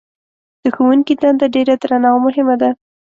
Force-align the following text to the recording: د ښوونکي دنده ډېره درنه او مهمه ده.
د 0.63 0.65
ښوونکي 0.75 1.13
دنده 1.21 1.47
ډېره 1.55 1.73
درنه 1.81 2.07
او 2.11 2.17
مهمه 2.25 2.55
ده. 2.61 2.69